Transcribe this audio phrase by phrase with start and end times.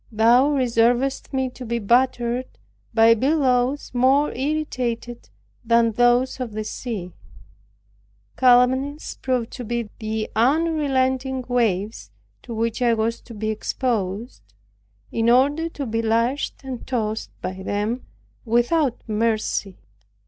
[0.11, 2.47] Thou reservest me to be battered
[2.91, 5.29] by billows, more irritated
[5.63, 7.11] than those of the sea.
[8.35, 12.09] Calumnies proved to be the unrelenting waves,
[12.41, 14.41] to which I was to be exposed,
[15.11, 18.03] in order to be lashed and tossed by them
[18.43, 19.77] without mercy.